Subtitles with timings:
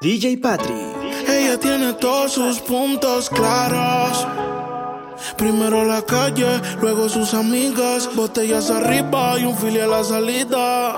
[0.00, 0.96] DJ Patrick.
[1.28, 4.26] Ella tiene todos sus puntos claros.
[5.36, 8.08] Primero la calle, luego sus amigas.
[8.14, 10.90] Botellas arriba y un fili a la salida.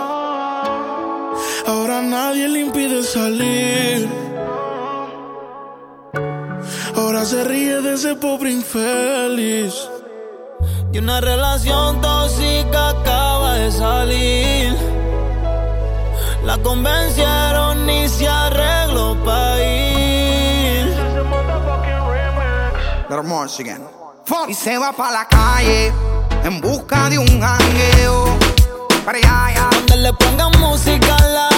[1.67, 4.09] Ahora nadie le impide salir.
[6.95, 9.75] Ahora se ríe de ese pobre infeliz.
[10.93, 14.77] y una relación tóxica acaba de salir.
[16.45, 20.87] La convencieron y se arregló para ir.
[23.11, 23.83] Little more again
[24.49, 25.93] y se va pa' la calle
[26.43, 28.39] en busca de un jangueo.
[29.05, 29.71] Para allá, allá.
[29.73, 31.58] Donde le pongan música a la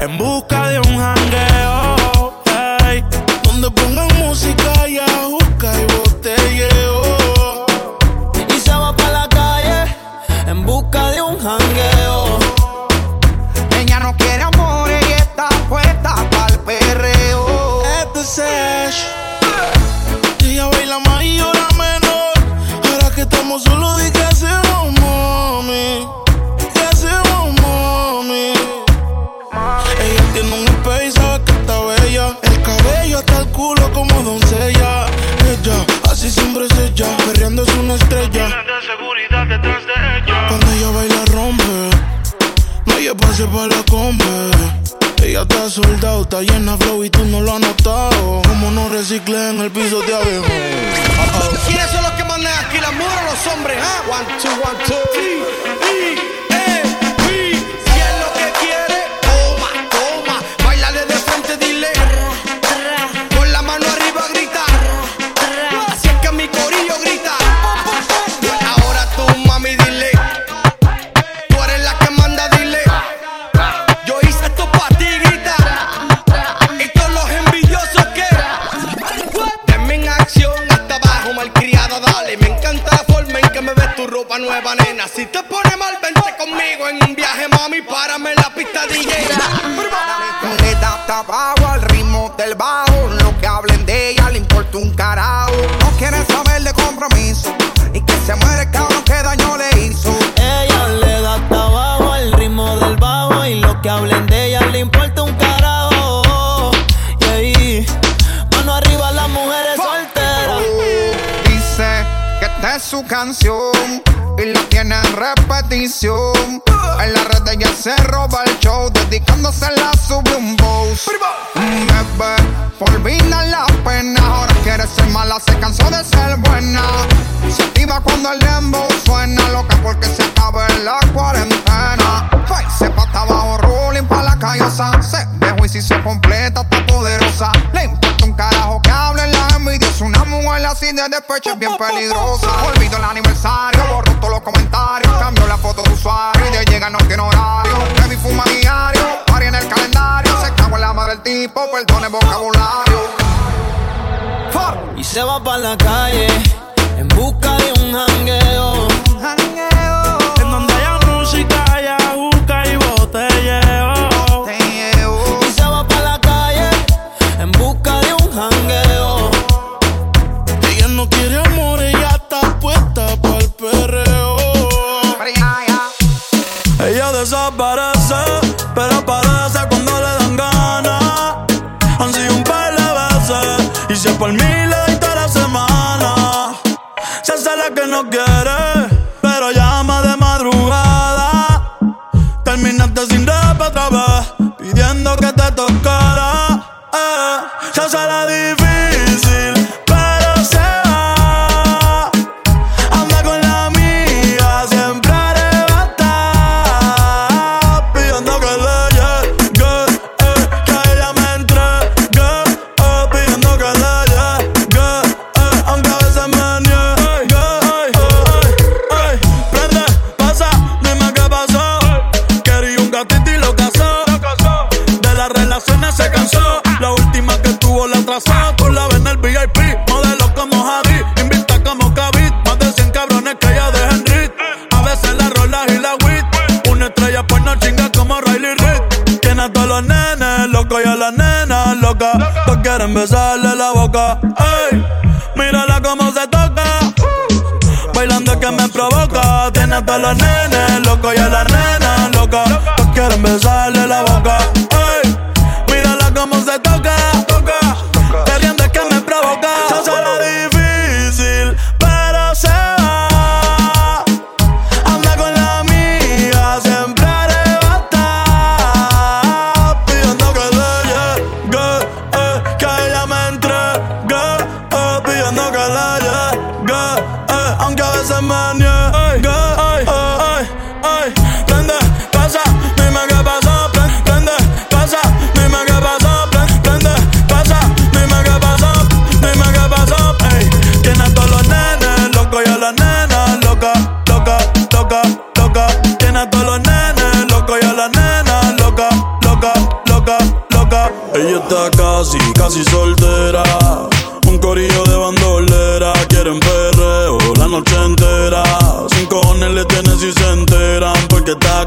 [0.00, 1.49] en busca de un hangue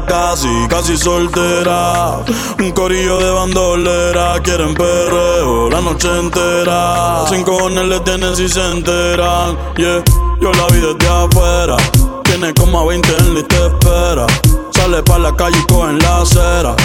[0.06, 2.20] casi, casi soltera.
[2.58, 7.24] Un corillo de bandolera, quieren perreo la noche entera.
[7.28, 10.02] Sin cojones le tienen si se enteran, yeah.
[10.40, 11.76] Yo la vi desde afuera,
[12.24, 14.26] tiene como a 20 en de espera.
[14.72, 16.76] Sale pa' la calle y coge la acera.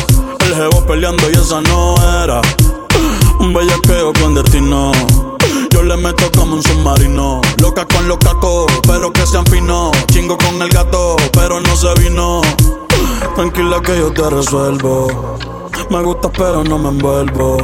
[0.46, 2.42] El jevo peleando y esa no era.
[3.40, 4.92] Un bellaqueo con destino.
[5.72, 7.42] Yo le meto como un submarino.
[7.62, 9.92] Loca con los cacos, pero que sean finos.
[10.12, 12.42] Chingo con el gato, pero no se vino.
[13.36, 15.38] Tranquila que yo te resuelvo.
[15.90, 17.58] Me gusta, pero no me envuelvo.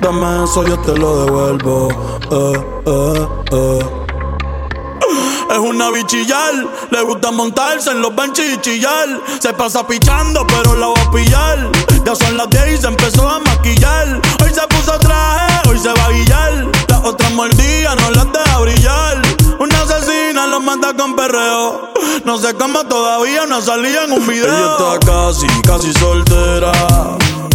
[0.00, 1.88] Dame eso, yo te lo devuelvo.
[2.30, 4.00] Eh, eh, eh.
[5.50, 6.54] Es una bichillar,
[6.90, 9.20] le gusta montarse en los benches y chillar.
[9.40, 11.70] Se pasa pichando, pero la va a pillar.
[12.04, 14.20] Ya son las 10 y se empezó a maquillar.
[14.42, 16.66] Hoy se puso traje, hoy se va a guillar.
[16.88, 19.22] Las otras mordidas no las deja brillar.
[19.58, 20.29] Una asesina
[20.60, 21.90] lo mata con perreo.
[22.24, 24.46] No sé cómo todavía no salía en un video.
[24.46, 26.72] Ella está casi, casi soltera.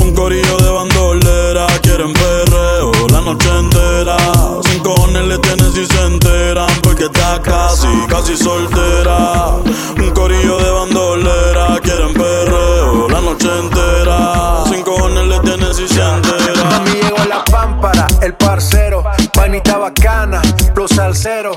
[0.01, 4.17] Un corillo de bandolera, quieren perreo la noche entera.
[4.63, 9.49] Sin cojones le tienen si se enteran, porque está casi, casi soltera.
[9.97, 14.63] Un corillo de bandolera, quieren perreo la noche entera.
[14.69, 16.73] Sin cojones le tienen si se enteran.
[16.73, 20.41] A mí llegó la pámpara, el parcero, panita bacana,
[20.73, 21.51] plus al cero.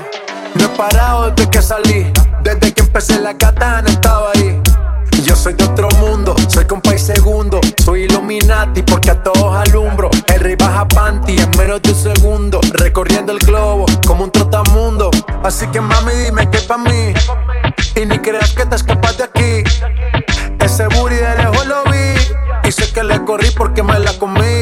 [0.59, 2.11] No he parado desde que salí,
[2.43, 4.61] desde que empecé la katana estaba ahí.
[5.23, 7.61] Yo soy de otro mundo, soy compa y segundo.
[7.83, 10.09] Soy Illuminati porque a todos alumbro.
[10.27, 12.59] El rey baja panty en menos de un segundo.
[12.73, 15.11] Recorriendo el globo como un trotamundo.
[15.43, 17.13] Así que mami, dime que pa' mí.
[17.95, 19.63] Y ni creas que te escapas de aquí.
[20.59, 22.67] Ese booty de lejos lo vi.
[22.67, 24.58] Y sé que le corrí porque me la comí.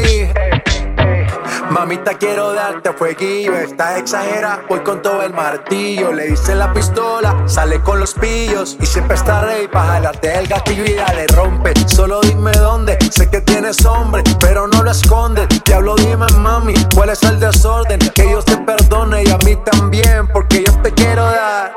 [1.78, 3.56] Mamita, quiero darte fueguillo.
[3.56, 6.12] Estás exagera, voy con todo el martillo.
[6.12, 8.78] Le hice la pistola, sale con los pillos.
[8.82, 11.74] Y siempre está rey para jalarte el gatillo y dale rompe.
[11.86, 15.48] Solo dime dónde, sé que tienes hombre, pero no lo escondes.
[15.66, 18.00] Diablo, dime mami, cuál es el desorden.
[18.00, 21.76] Que Dios te perdone y a mí también, porque yo te quiero dar.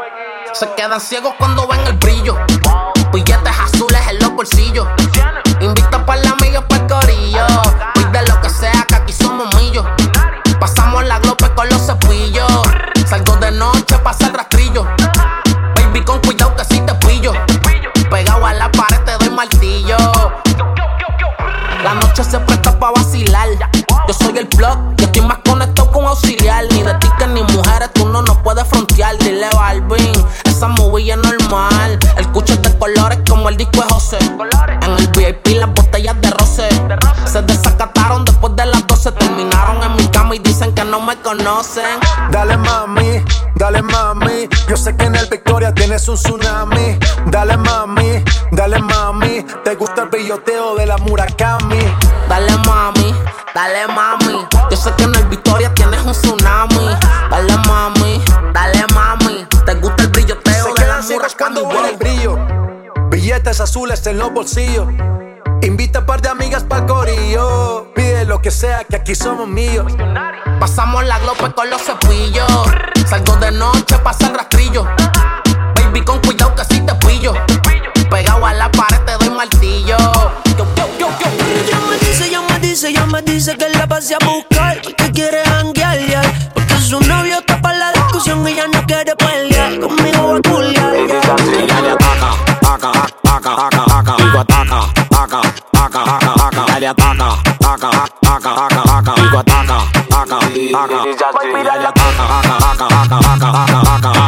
[0.54, 2.38] Se quedan ciegos cuando ven el brillo.
[3.12, 4.88] Billetes azules en los bolsillos.
[21.82, 23.48] La noche se presta para vacilar.
[24.06, 26.66] Yo soy el blog, yo estoy más conectado con auxiliar.
[26.70, 29.16] Ni de tickets ni mujeres, tú no nos puedes frontear.
[29.16, 30.12] Dile Balvin,
[30.44, 31.98] esa movie es normal.
[32.18, 34.18] El cucho de este colores como el disco de José.
[34.82, 36.68] En el VIP las botellas de roce.
[37.24, 39.12] Se desacataron después de las 12.
[39.12, 41.98] Terminaron en mi cama y dicen que no me conocen.
[42.30, 44.50] Dale mami, dale mami.
[44.68, 46.98] Yo sé que en el Victoria tienes un tsunami.
[47.26, 49.29] Dale mami, dale mami.
[49.70, 51.78] Te gusta el billoteo de la Murakami.
[52.28, 53.14] Dale mami,
[53.54, 54.44] dale mami.
[54.68, 56.88] Yo sé que en el Victoria tienes un tsunami.
[57.30, 58.20] Dale mami,
[58.52, 59.46] dale mami.
[59.64, 61.60] Te gusta el brilloteo Se de la Murakami.
[61.60, 62.36] ven el brillo.
[63.10, 64.88] Billetes azules en los bolsillos.
[65.62, 67.92] Invita a par de amigas pa'l corillo.
[67.94, 69.92] Pide lo que sea, que aquí somos míos.
[70.58, 72.50] Pasamos la glope con los cepillos.
[73.08, 74.84] Salgo de noche, pasa el rastrillo.
[75.76, 77.34] Baby, con cuidado que si te pillo.
[83.40, 86.26] dice que la pasé a buscar y que quiere janguear.
[86.52, 89.80] Porque su novio está para la discusión y ya no quiere pelear.
[89.80, 90.92] Conmigo va a culiar,
[91.66, 92.30] Dale ataca,
[92.60, 92.90] ataca,
[93.24, 94.16] ataca, ataca, ataca.
[94.18, 94.80] Digo ataca,
[95.10, 95.40] ataca,
[95.72, 96.64] ataca, ataca, ataca.
[96.66, 97.28] Dale ataca,
[97.60, 99.14] ataca, ataca, ataca, ataca.
[99.22, 99.78] Digo ataca,
[100.10, 100.86] ataca, ataca.
[101.64, 104.19] Dale ataca, ataca, ataca, ataca, ataca, ataca.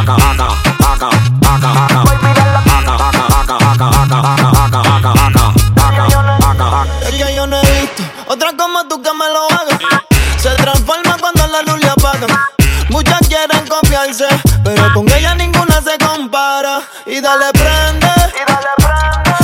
[14.63, 16.81] Pero con ella ninguna se compara.
[17.05, 18.11] Y dale prende,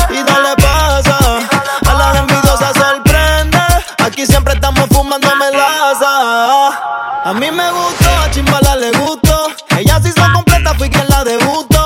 [0.10, 1.18] y dale pasa.
[1.90, 3.60] A las envidiosas sorprende.
[4.04, 6.68] Aquí siempre estamos fumando melaza.
[7.26, 9.48] A mí me gustó, a Chimbala le gustó.
[9.78, 11.86] Ella se hizo completa, fui quien la debutó.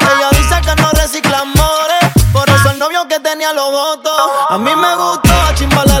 [0.00, 4.16] Ella dice que no recicla amores, por eso el novio que tenía lo votos.
[4.48, 6.00] A mí me gustó, a Chimbala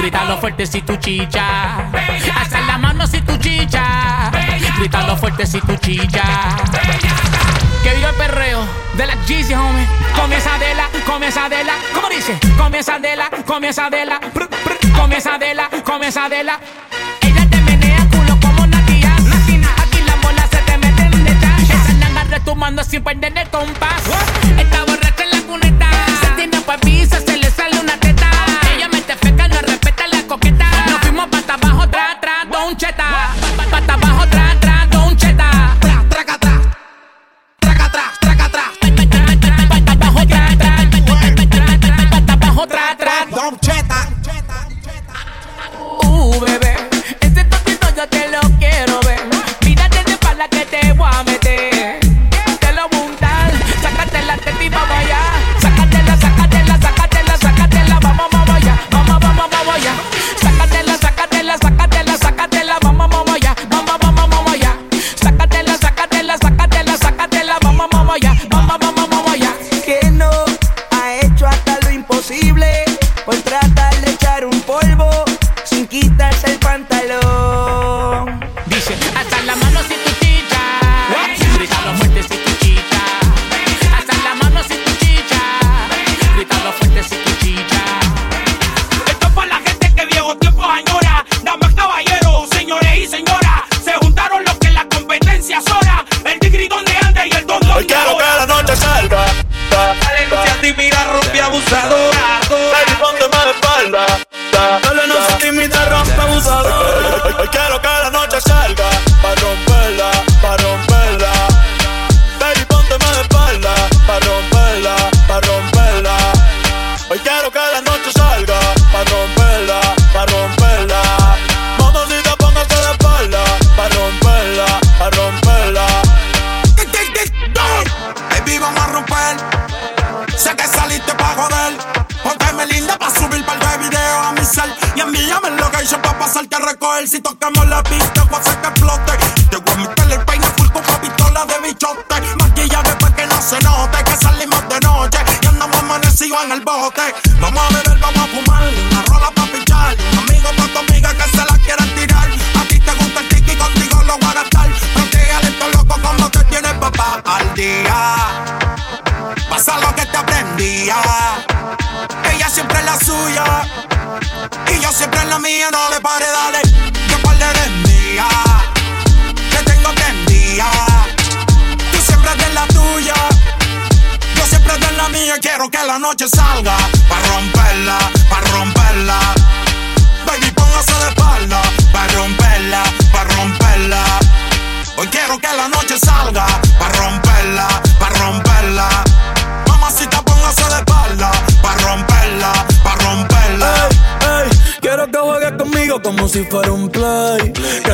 [0.00, 1.90] Grítalo fuerte si tu chicha.
[2.34, 4.30] Haz la mano si tu chicha.
[4.78, 6.22] Grítalo fuerte si tu chicha.
[7.82, 8.64] Que viva el perreo
[8.94, 9.86] de la Jeezy, homie.
[10.16, 11.74] Comienza de la, comienza de la.
[11.92, 12.38] ¿Cómo dice?
[12.56, 14.20] Comienza de la, comienza de la.
[14.96, 16.58] Comienza de la, comienza de la.
[17.20, 19.14] Ella te menea culo como Natia.
[19.14, 21.74] Aquí las bolas se te meten de ya.
[21.74, 24.02] Esa nanga retumando sin perder el compás.
[24.58, 25.90] Esta borracha en la cuneta.
[26.22, 26.78] Se tiene pa'
[32.70, 33.34] don cheta.
[33.70, 34.39] Pata abajo,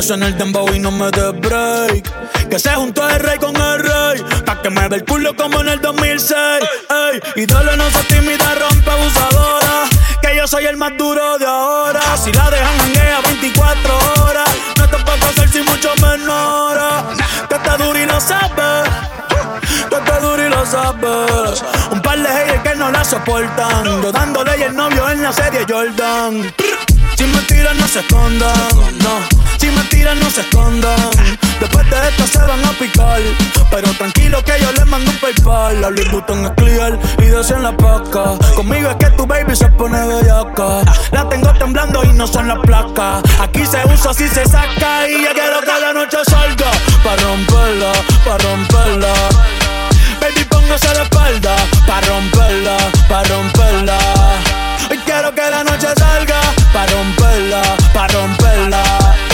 [0.07, 2.49] suene el dembow y no me dé break.
[2.49, 4.23] Que se juntó el rey con el rey.
[4.45, 6.37] Pa' que me dé el culo como en el 2006.
[7.35, 9.83] Ey, dale, no se tímida, rompe abusadora.
[10.21, 11.99] Que yo soy el más duro de ahora.
[12.23, 14.49] Si la dejan hanguea 24 horas.
[14.77, 16.77] No te puedo hacer si mucho menor.
[17.49, 18.89] Que está duro y lo sabes.
[19.89, 21.63] Que está duro y lo sabes.
[21.91, 23.83] Un par de haters que no la soportan.
[23.83, 26.53] Yo dándole y el novio en la serie Jordan.
[27.17, 28.53] Si me tiran, no se escondan.
[28.99, 29.46] No,
[29.89, 30.95] si me tiran, no se escondan.
[31.59, 33.21] Después de esto se van a picar.
[33.69, 35.81] Pero tranquilo que yo les mando un PayPal.
[35.81, 38.37] La Louis Vuitton es clear y dos en la paca.
[38.55, 40.83] Conmigo es que tu baby se pone bellaca.
[41.11, 43.23] La tengo temblando y no son las placas.
[43.39, 45.07] Aquí se usa, así se saca.
[45.09, 46.71] Y yo quiero que la noche salga.
[47.03, 47.91] Pa' romperla,
[48.25, 49.13] pa' romperla.
[50.19, 53.97] Baby, póngase la espalda Pa' romperla, pa' romperla
[54.89, 56.41] Hoy quiero que la noche salga
[56.73, 57.61] Pa' romperla,
[57.93, 59.26] pa' romperla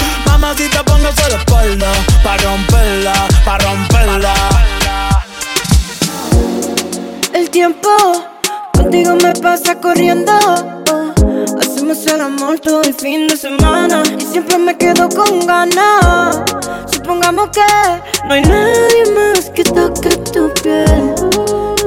[0.44, 1.88] Mamacita, póngase la espalda
[2.22, 3.14] Pa' romperla,
[3.46, 4.34] pa' romperla
[7.32, 7.90] El tiempo
[8.74, 10.34] contigo me pasa corriendo.
[11.62, 16.42] Hacemos el amor todo el fin de semana y siempre me quedo con ganas.
[16.92, 17.62] Supongamos que
[18.28, 21.16] no hay nadie más que toque tu piel,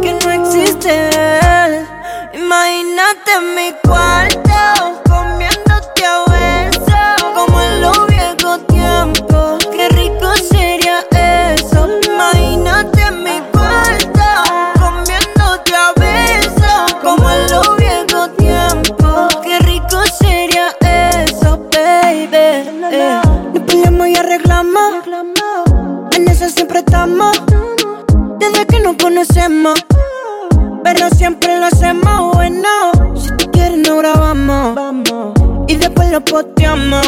[0.01, 1.11] que no existe.
[2.33, 4.46] Imagínate mi cuarto
[9.13, 9.59] tiempo.
[9.73, 11.89] Qué rico sería eso.
[12.07, 14.29] Imagínate en mi cuarto,
[14.79, 19.37] comiéndote a beso, como en los viejos tiempos.
[19.43, 22.37] Qué rico sería eso, baby.
[22.93, 23.21] Eh.
[23.55, 24.95] Nos peleamos y arreglamos.
[26.13, 27.37] En eso siempre estamos.
[28.39, 29.85] Desde que nos conocemos.
[30.85, 32.69] Pero siempre lo hacemos bueno.
[33.17, 35.35] Si te quieres, no grabamos.
[35.67, 37.07] Y después lo posteamos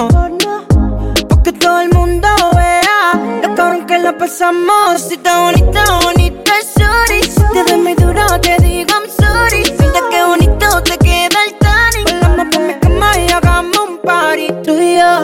[1.53, 5.01] que todo el mundo vea lo cabrón que la pasamos.
[5.01, 7.23] Si está bonita, bonita, sorry.
[7.23, 9.63] Si te ves muy duro, te digo I'm sorry.
[9.81, 12.21] Mira qué bonito te queda el tanning.
[12.21, 15.15] Volamos por mi cama y hagamos un party tú y yo.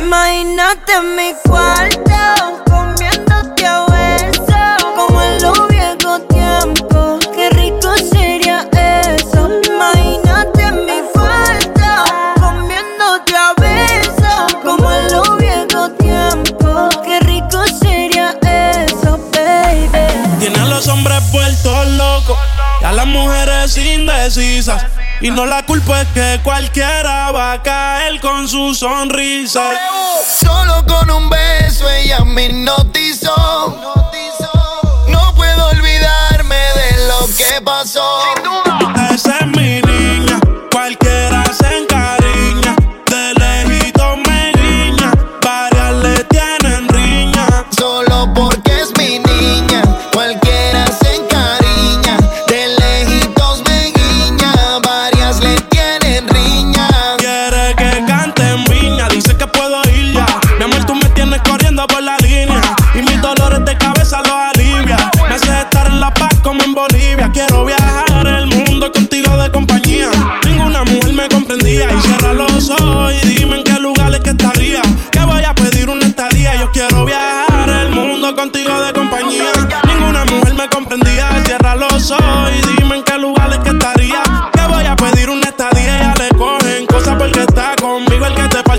[0.00, 2.14] Imagínate mi cuarto
[25.20, 29.70] Y no la culpa es que cualquiera va a caer con su sonrisa.
[30.40, 33.94] Solo con un beso ella me hipnotizó.
[35.06, 38.18] No puedo olvidarme de lo que pasó.
[39.14, 39.80] Ese es mi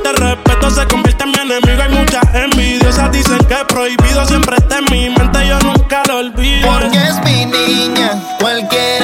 [0.07, 1.81] falta respeto se convierte en mi enemigo.
[1.81, 5.47] Hay muchas envidiosas, dicen que prohibido siempre está en mi mente.
[5.47, 6.67] Yo nunca lo olvido.
[6.67, 8.96] Porque es mi niña, cualquier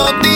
[0.00, 0.29] no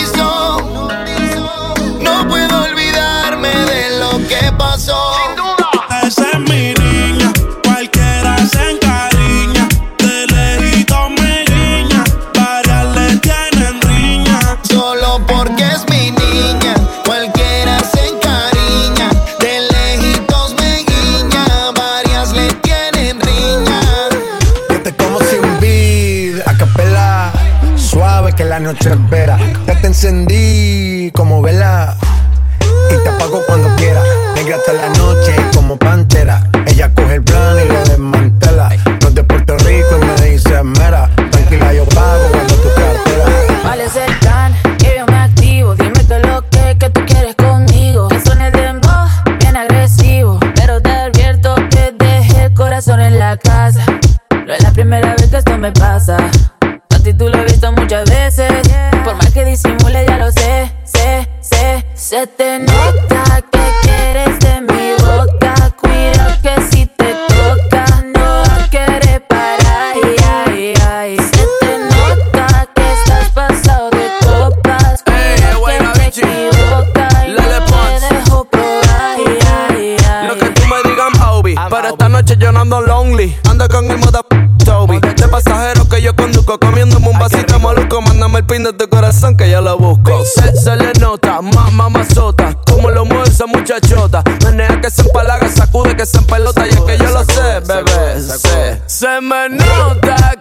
[83.48, 84.22] Anda con el moda
[84.64, 84.98] Toby.
[84.98, 88.03] De pasajero que yo conduzco, comiéndome un vasito maluco.
[88.03, 90.24] Mándame el pin de tu corazón que ya lo busco.
[90.24, 94.24] Se, se le nota, más mamazota, como lo mueve esa muchachota.
[94.44, 96.66] Menea que se empalaga, sacude que se empelota.
[96.66, 98.83] Y es que yo lo sé, bebé.
[98.87, 100.34] Se me nota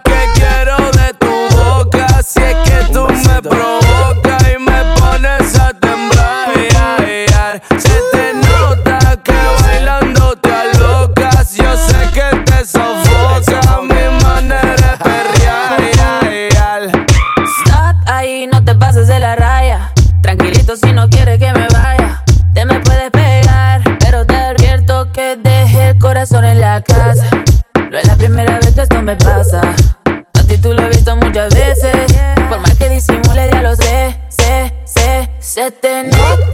[35.54, 36.53] Se te nota.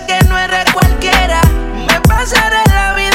[0.00, 1.40] que no eres cualquiera.
[1.86, 3.13] Me pasaré la vida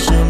[0.00, 0.29] passion.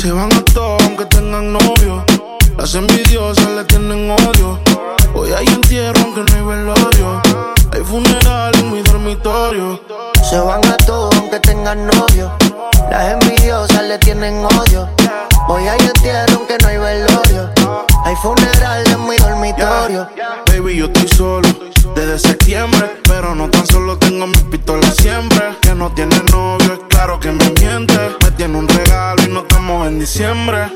[0.00, 2.02] Se van a todos aunque tengan novio.
[2.56, 4.58] Las envidiosas le tienen odio.
[5.12, 7.59] Hoy hay entierro aunque no hay velorio.
[7.72, 9.80] Hay funeral en mi dormitorio.
[10.28, 12.32] Se van a todos aunque tengan novio.
[12.90, 14.88] Las envidiosas le tienen odio.
[15.48, 17.50] Hoy hay entierro aunque no hay velorio.
[18.04, 20.08] Hay funeral en mi dormitorio.
[20.46, 21.48] Baby, yo estoy solo
[21.94, 23.00] desde septiembre.
[23.04, 25.56] Pero no tan solo tengo mi pistola siempre.
[25.60, 27.98] Que no tiene novio, es claro que me miente.
[28.22, 30.70] Me tiene un regalo y no estamos en diciembre.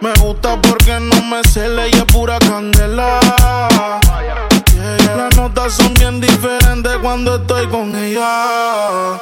[0.00, 3.18] Me gusta porque no me cele y es pura candela.
[5.16, 9.18] Las notas son bien diferentes cuando estoy con ella.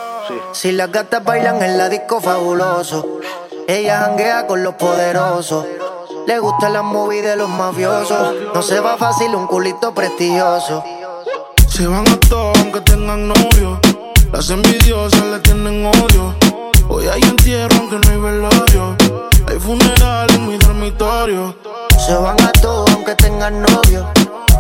[0.52, 3.20] Si las gatas bailan en la disco fabuloso,
[3.66, 5.64] ella janguea con los poderosos.
[6.26, 8.34] Le gusta la movie de los mafiosos.
[8.52, 10.84] No se va fácil un culito prestigioso.
[11.68, 13.80] Se van a todos aunque tengan novio.
[14.30, 16.34] Las envidiosas le tienen odio.
[16.88, 18.96] Hoy hay entierro aunque no hay velorio.
[19.48, 21.56] Hay funeral en mi dormitorio.
[22.04, 24.10] Se van a todos aunque tengan novio.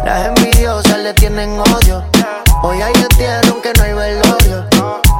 [0.04, 2.04] Las envidiosas le tienen odio.
[2.62, 4.64] Hoy hay entierro aunque no hay velorio.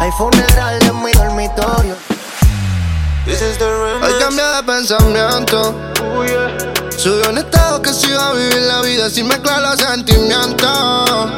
[0.00, 1.94] Hay funeral en mi dormitorio.
[3.26, 5.74] Hoy cambié de pensamiento.
[6.96, 11.32] Subió un estado que se iba a vivir la vida sin mezclar los sentimientos.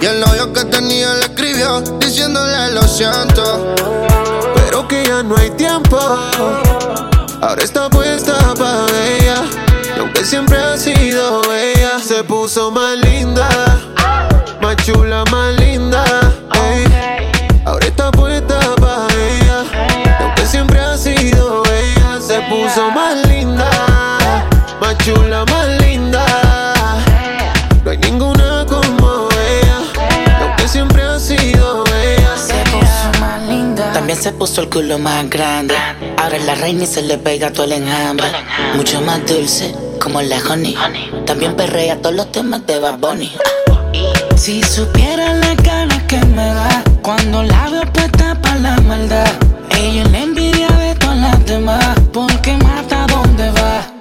[0.00, 3.74] Y el novio que tenía le escribió diciéndole lo siento.
[4.54, 5.98] Pero que ya no hay tiempo.
[7.46, 9.44] Ahora está puesta para ella.
[9.96, 13.48] Y aunque siempre ha sido ella, se puso más linda.
[14.60, 15.65] Más chula, más linda.
[34.06, 35.74] También se puso el culo más grande.
[36.16, 38.28] Ahora es la reina y se le pega todo el enjambre.
[38.76, 40.76] Mucho más dulce, como la honey.
[41.26, 43.32] También perrea todos los temas de Bad Bunny.
[44.36, 49.26] Si supiera la ganas que me da cuando la veo puesta para la maldad.
[49.76, 53.96] Ella es la envidia de todas las demás porque mata donde va.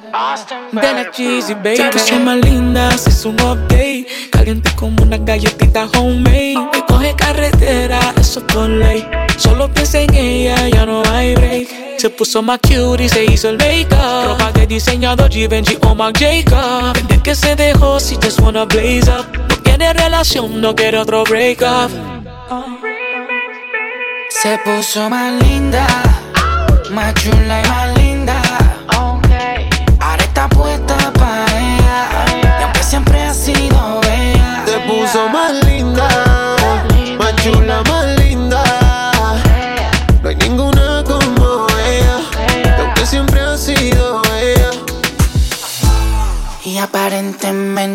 [0.71, 4.05] De la cheesy baby Ya tú son más lindas, es un update
[4.45, 6.53] Caliente como una galletita homemade.
[6.71, 9.03] Me coge carretera, eso es por ley.
[9.37, 11.67] Solo piensa en ella, ya no hay break.
[11.97, 14.37] Se puso más cute y se hizo el make-up.
[14.37, 19.09] Ropa de diseñador Givenchy o Marc Jacob Desde que se dejó, si just wanna blaze
[19.09, 19.25] up.
[19.49, 21.89] No quiere relación, no quiere otro break up
[24.29, 25.87] Se puso más linda,
[26.91, 27.94] más chula y más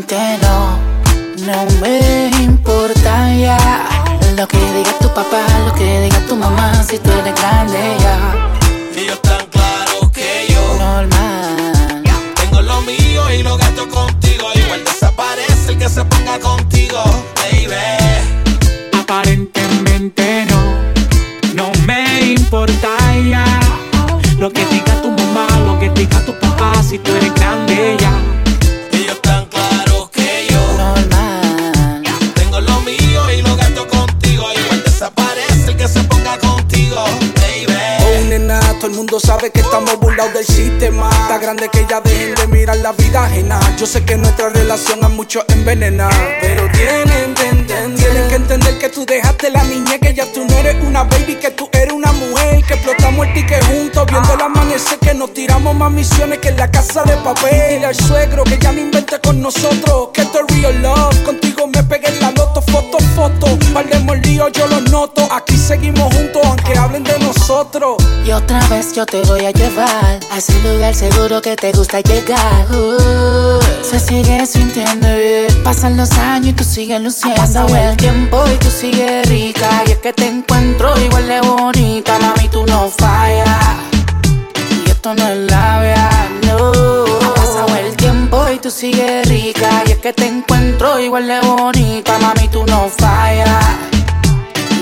[0.01, 0.79] aparentemente no,
[1.47, 3.59] no me importa ya.
[4.37, 8.19] Lo que diga tu papá, lo que diga tu mamá, si tú eres grande ya.
[8.97, 12.03] Ellos tan claros que yo Normal.
[12.37, 14.49] tengo lo mío y lo gasto contigo.
[14.55, 17.03] Igual desaparece el que se ponga contigo,
[17.37, 17.75] baby.
[18.99, 20.61] Aparentemente no,
[21.55, 22.89] no me importa
[23.29, 23.45] ya
[24.39, 27.33] Lo que diga tu mamá, lo que diga tu papá Si tú eres
[39.01, 41.09] mundo sabe que estamos burlados del sistema.
[41.09, 43.59] Está grande que ya dejen de mirar la vida ajena.
[43.79, 46.11] Yo sé que nuestra relación a muchos envenena.
[46.43, 50.55] Pero tienen entender, tienen que entender que tú dejaste la niñez, que ya tú no
[50.59, 52.63] eres una baby, que tú eres una mujer.
[52.63, 56.71] Que explotamos el ticket juntos, viendo el amanecer, que nos tiramos más misiones que la
[56.71, 57.71] casa de papel.
[57.71, 61.25] Dile al suegro que ya no invente con nosotros, que esto es real love.
[61.25, 63.47] Contigo me pegué en la loto, foto, foto.
[63.73, 65.27] Valdemos lío, yo lo noto.
[65.33, 67.19] Aquí seguimos juntos, aunque hablen de
[67.51, 67.97] nosotros.
[68.25, 72.01] Y otra vez yo te voy a llevar a ese lugar seguro que te gusta
[72.01, 72.67] llegar.
[72.71, 75.63] Uh, se sigue sintiendo bien.
[75.65, 77.41] Pasan los años y tú sigues luciendo.
[77.41, 79.69] Ha pasado el tiempo y tú sigues rica.
[79.87, 82.19] Y es que te encuentro igual de bonita.
[82.21, 83.77] Mami, tú no fallas.
[84.87, 86.09] Y esto no es labia,
[86.47, 86.73] no.
[87.35, 89.83] Pasado el tiempo y tú sigues rica.
[89.87, 92.17] Y es que te encuentro igual de bonita.
[92.19, 93.65] Mami, tú no fallas.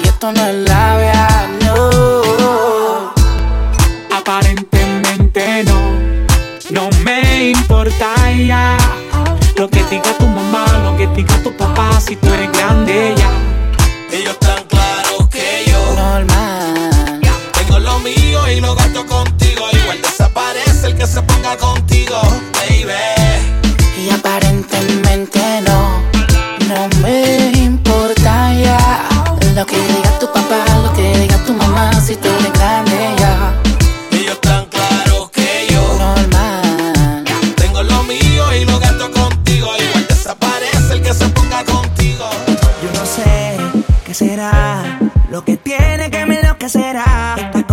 [0.05, 1.18] Y esto no es labia,
[6.71, 8.77] No me importa ya
[9.57, 13.31] lo que diga tu mamá, lo que diga tu papá, si tú eres grande ya.
[14.12, 15.95] Ellos están claros que yo.
[15.97, 17.21] Normal.
[17.55, 19.64] Tengo lo mío y lo gasto contigo.
[19.73, 22.21] Igual desaparece el que se ponga contigo,
[22.53, 22.93] baby.
[23.97, 26.03] Y aparentemente no,
[26.69, 29.09] no me importa ya.
[29.55, 32.58] Lo que diga tu papá, lo que diga tu mamá, si tú eres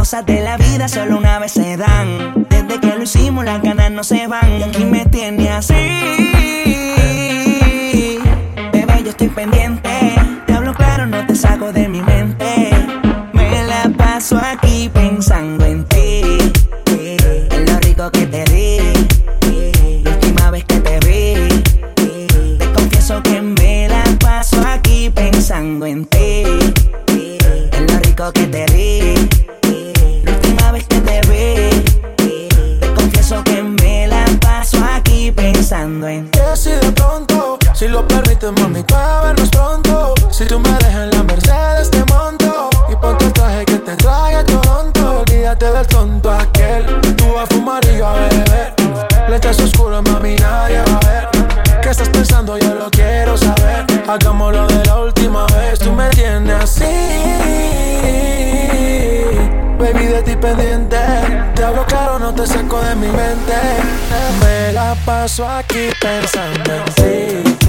[0.06, 2.45] cosas de la vida solo una vez se dan.
[2.47, 4.60] Desde que lo hicimos, las ganas no se van.
[4.60, 5.74] Y aquí me tiene así.
[8.72, 9.75] Bebé, yo estoy pendiente
[62.96, 63.54] mi mente.
[64.41, 67.64] Me la paso aquí pensando en ti.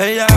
[0.00, 0.29] Ella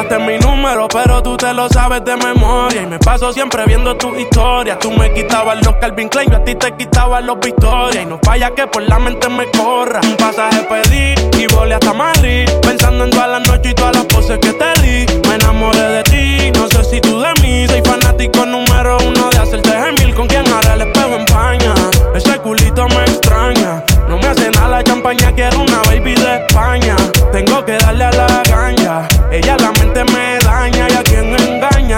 [0.00, 2.82] Borraste mi número, pero tú te lo sabes de memoria.
[2.82, 4.78] Y me paso siempre viendo tu historia.
[4.78, 8.00] Tú me quitabas los Calvin Klein, yo a ti te quitaba los Victoria.
[8.00, 10.00] Y no falla que por la mente me corra.
[10.02, 12.48] Un pasaje pedí y volé hasta Madrid.
[12.62, 15.06] Pensando en todas las noches y todas las poses que te di.
[15.28, 17.68] Me enamoré de ti, no sé si tú de mí.
[17.68, 20.14] Soy fanático número uno de hacerte gemil.
[20.14, 21.74] Con quien hará el espejo en paña.
[22.14, 23.84] Ese culito me extraña.
[24.08, 26.96] No me hace nada la champaña, quiero una baby de España.
[27.32, 29.09] Tengo que darle a la ganja.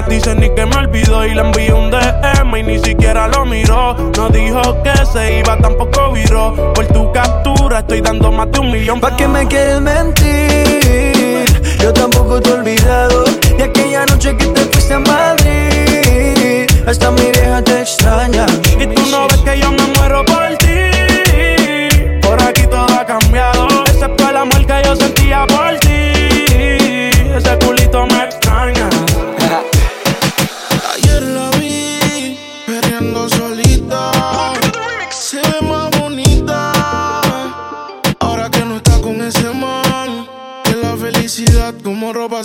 [0.08, 3.94] Dice ni que me olvidó y le envié un DM y ni siquiera lo miró.
[4.16, 6.72] No dijo que se iba, tampoco viró.
[6.74, 9.00] Por tu captura estoy dando más de un millón.
[9.00, 11.44] ¿Pa' que me quieres mentir?
[11.80, 13.24] Yo tampoco te he olvidado
[13.56, 16.66] de aquella noche que te fuiste a Madrid.
[16.86, 18.46] Hasta mi vieja te extraña.
[18.78, 20.24] Y tú no ves que yo me muero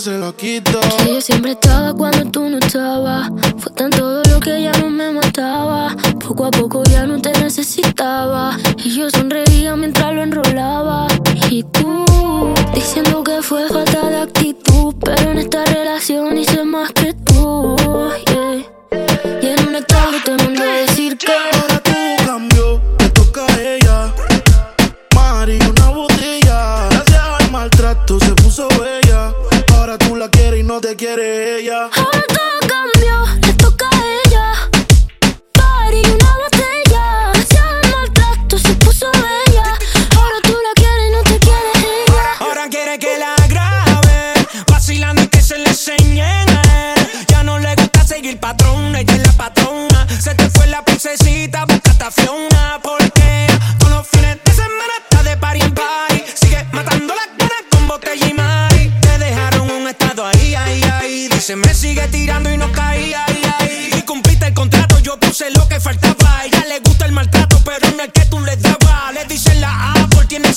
[0.00, 0.78] se la quita.
[0.98, 3.30] Que yo siempre estaba cuando tú no estabas.
[3.58, 5.96] Fue tan todo lo que ya no me mataba.
[6.24, 8.56] Poco a poco ya no te necesitaba.
[8.84, 11.08] Y yo sonreía mientras lo enrolaba.
[11.50, 12.04] Y tú,
[12.74, 14.94] diciendo que fue falta de actitud.
[15.04, 17.76] Pero en esta relación hice más que tú.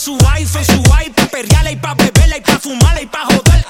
[0.01, 3.65] Su iPhone, su iPad, perreala y pa' beberla y pa' fumarla y pa' joder.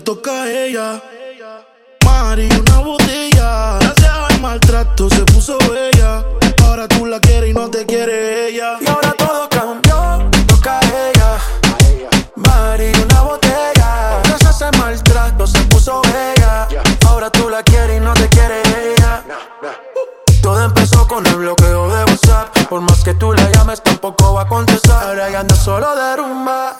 [0.00, 1.02] Toca a ella.
[2.04, 3.78] Mari, una botella.
[3.80, 6.24] Gracias al maltrato se puso bella.
[6.64, 8.78] Ahora tú la quieres y no te quiere ella.
[8.80, 11.38] Y ahora todo cambió, toca a ella.
[12.36, 14.20] Mari, una botella.
[14.24, 16.68] Gracias al maltrato se puso bella.
[17.06, 18.62] Ahora tú la quieres y no te quiere
[18.94, 19.22] ella.
[20.42, 22.56] Todo empezó con el bloqueo de WhatsApp.
[22.68, 25.08] Por más que tú la llames, tampoco va a contestar.
[25.08, 26.76] Ahora ella anda solo de rumba,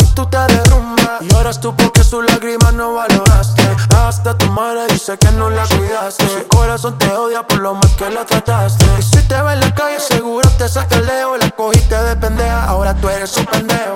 [1.76, 3.62] porque sus lágrimas no valoraste.
[3.96, 6.28] Hasta tu madre dice que no la cuidaste.
[6.28, 8.86] Su corazón te odia por lo mal que la trataste.
[8.98, 11.36] Y si te ve en la calle, seguro te saca el leo.
[11.36, 13.89] La cogiste de pendeja, ahora tú eres un pendejo.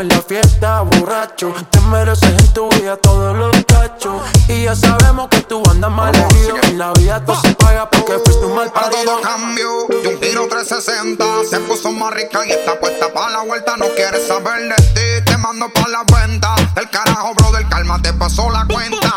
[0.00, 1.52] En la fiesta, borracho.
[1.70, 4.22] Te mereces en tu vida todos los cachos.
[4.46, 6.54] Y ya sabemos que tú andas mal herido.
[6.62, 9.02] En la vida todo se paga porque fuiste un mal parido.
[9.04, 13.42] todo cambió, de un giro 360 Se puso más rica y está puesta pa' la
[13.42, 18.00] vuelta No quiere saber de ti, te mando pa' la venta El carajo, brother, calma,
[18.00, 19.07] te pasó la cuenta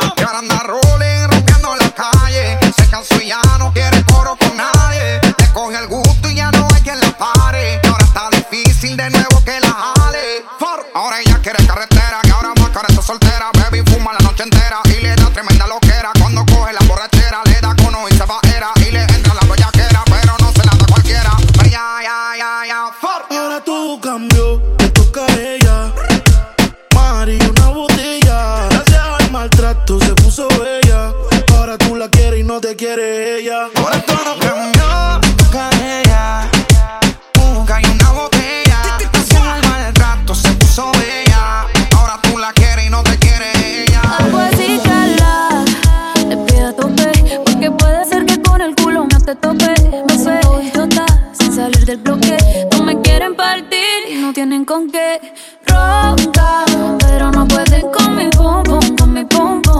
[54.71, 55.19] con que
[55.67, 56.63] ronca,
[56.99, 59.70] pero no pueden con mi pum pum, con mi pum pum.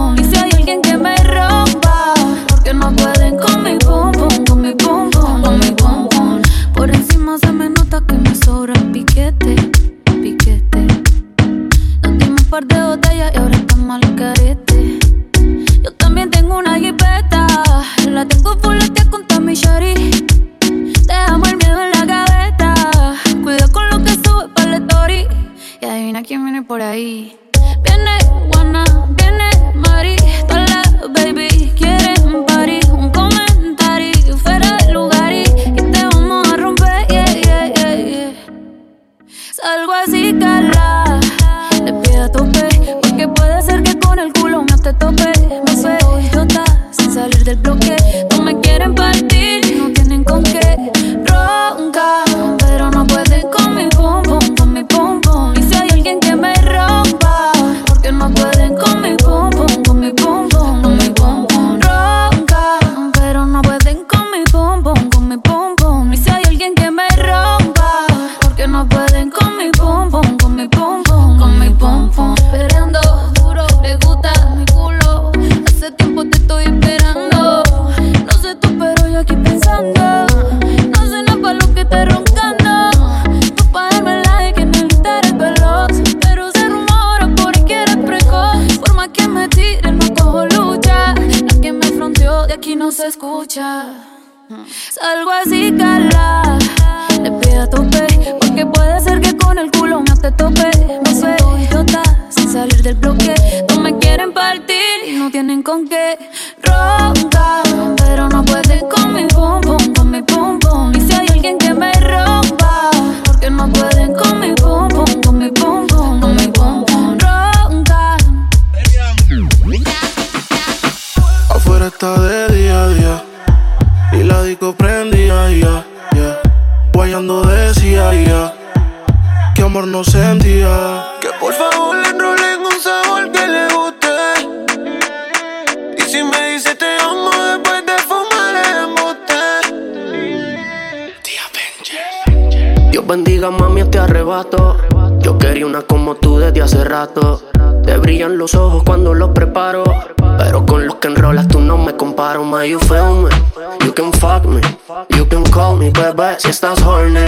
[155.92, 157.24] bebé, si estás horny.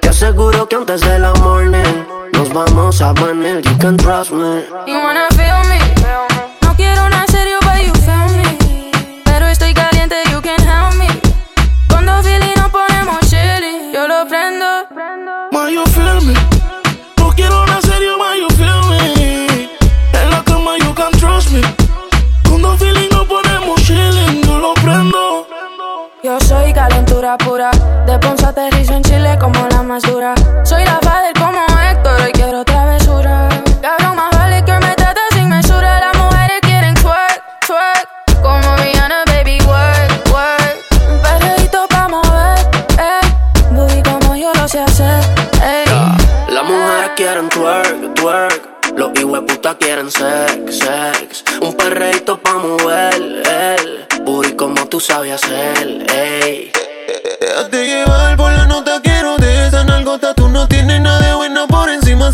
[0.00, 3.62] Te aseguro que antes de la morning nos vamos a venir.
[3.62, 4.64] You can trust me.
[4.86, 5.85] You wanna feel me?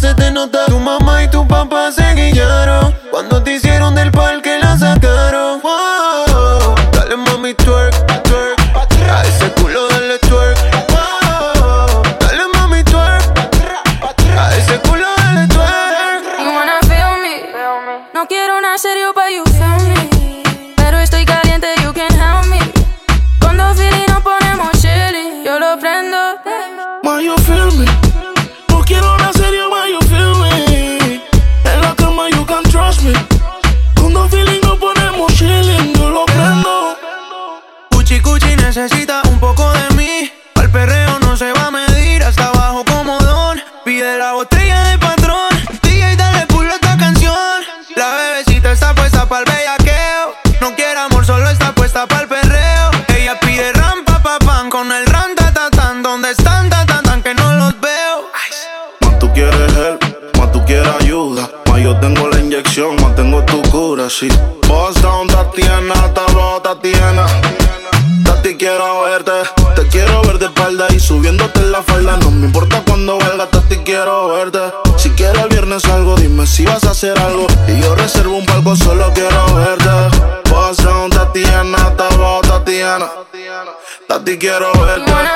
[0.02, 0.71] se te nota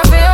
[0.05, 0.26] nervous.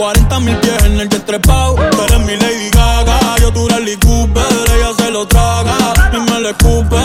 [0.00, 1.74] 40 mil pies en el trepao.
[1.74, 4.42] Tú eres mi Lady Gaga, yo tu Rally Cooper.
[4.74, 5.76] Ella se lo traga
[6.10, 6.96] y me lo escupe.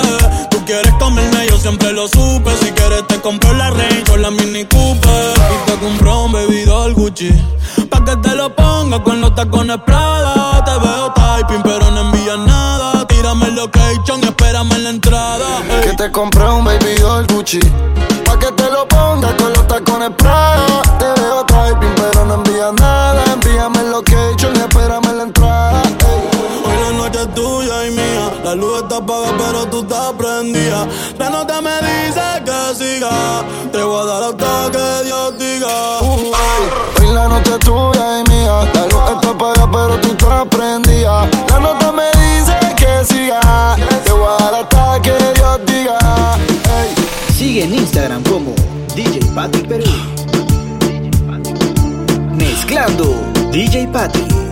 [0.50, 2.52] Tú quieres comerme, yo siempre lo supe.
[2.62, 5.34] Si quieres te compro la Range o la Mini Cooper.
[5.36, 7.32] Y te compro un bebido Gucci.
[7.89, 10.64] Pa' que te lo ponga con los tacones Prada.
[10.64, 13.06] Te veo typing, pero no envías nada.
[13.08, 15.46] Tírame el location y espérame en la entrada.
[15.68, 15.89] Hey.
[15.89, 17.60] Que te compré un baby doll Gucci
[53.96, 54.45] padre.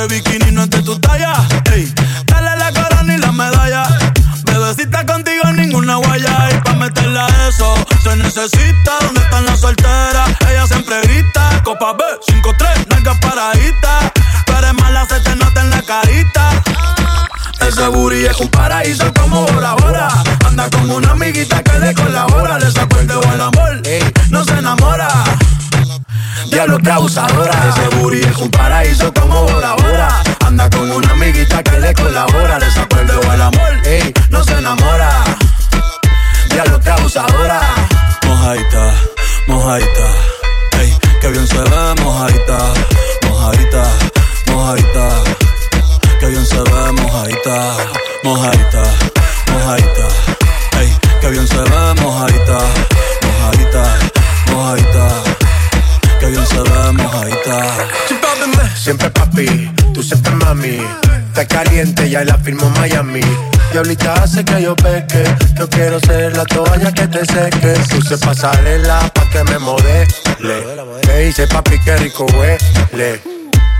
[0.00, 1.34] Ese bikini no es de tu talla.
[1.74, 1.92] Ey,
[2.24, 3.82] dale la corona y la medalla.
[4.44, 6.48] Bebecita contigo ninguna guaya.
[6.54, 8.92] Y pa' meterla a eso se necesita.
[9.02, 10.30] ¿Dónde están las solteras?
[10.48, 11.60] Ella siempre grita.
[11.64, 14.12] Copa B, 5-3, nalgas paraditas.
[14.46, 16.50] Tú eres mala, se te nota en la carita.
[17.60, 20.08] Ese booty es un paraíso como Bora Bora.
[20.46, 22.58] Anda con una amiguita que le colabora.
[22.58, 23.82] Le saco el dedo al amor,
[24.30, 25.08] no se enamora.
[26.50, 27.52] Diablo que abusadora.
[27.68, 30.22] Ese booty es un paraíso como Bora Bora.
[30.44, 32.58] Anda con una amiguita que le colabora.
[32.58, 33.72] Le saco el amor,
[34.30, 35.10] no se enamora.
[36.50, 37.60] Diablo que abusadora.
[38.26, 38.94] Mojaita,
[39.46, 40.06] mojaita.
[40.80, 42.58] Ey, que bien se ve, mojaita,
[43.28, 43.84] mojaita,
[44.46, 45.08] mojaita.
[46.18, 47.76] Que bien se ve, mojaita,
[48.24, 48.82] mojaita,
[49.52, 50.08] mojaita.
[50.80, 52.58] Ey, que bien se ve, mojaita,
[58.76, 60.78] Siempre papi, tú siempre mami.
[61.28, 63.20] Está caliente, ya la firmó Miami.
[63.72, 65.22] Y ahorita hace que yo peque.
[65.58, 67.74] Yo quiero ser la toalla que te seque.
[67.90, 70.64] Puse pasarela pa' que me modele.
[71.06, 73.20] Me dice papi que rico huele.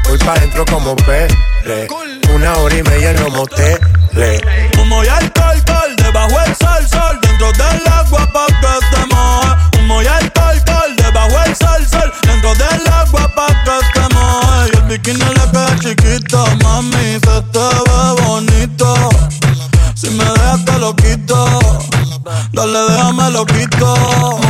[0.05, 1.89] Voy pa' dentro como pele.
[2.35, 4.41] Una hora y media en los moteles.
[4.79, 8.60] Humo y alcohol, alcohol, debajo el sol, sol, dentro del agua pa'
[14.91, 18.95] bikini le queda chiquito, mami, se te ve bonito.
[19.95, 21.61] Si me dejas te lo quito,
[22.53, 24.50] dale déjame lo quito.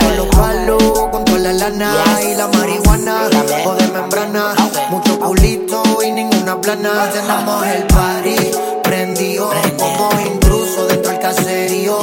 [0.00, 1.92] Con los palos, con toda la lana
[2.22, 3.28] y la marihuana.
[3.64, 4.54] O de membrana.
[4.90, 7.10] Mucho culito y ninguna plana.
[7.12, 8.36] Tenemos el party
[8.82, 11.98] prendido como intruso dentro del caserío.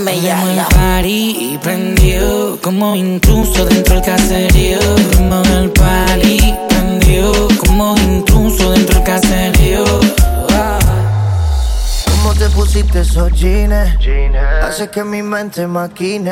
[0.00, 0.62] embellarla.
[0.62, 4.78] en party y prendió como intruso dentro del caserío.
[4.96, 9.84] Ritmo del party prendió como intruso dentro del caserío.
[12.10, 13.96] ¿Cómo te pusiste esos jeans?
[14.62, 16.30] Hace que mi mente maquine.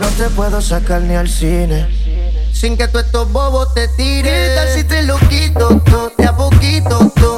[0.00, 1.86] No te puedo sacar ni al cine.
[2.52, 4.32] Sin que tú estos bobos te tires.
[4.32, 6.12] ¿Qué tal si te lo quito todo?
[6.16, 7.35] De a poquito todo.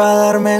[0.00, 0.59] pa' darme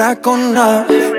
[0.00, 1.09] compra con nada.